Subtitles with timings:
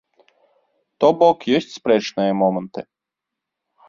[1.03, 2.81] То бок, ёсць спрэчныя моманты.